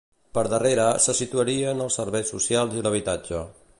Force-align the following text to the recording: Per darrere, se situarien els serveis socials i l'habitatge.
Per 0.37 0.43
darrere, 0.53 0.85
se 1.05 1.15
situarien 1.19 1.83
els 1.85 1.99
serveis 2.01 2.33
socials 2.37 2.79
i 2.81 2.83
l'habitatge. 2.87 3.45